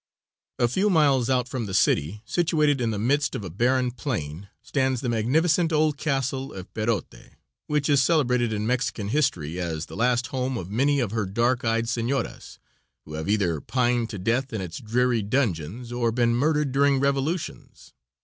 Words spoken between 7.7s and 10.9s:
is celebrated in Mexican history as the last home of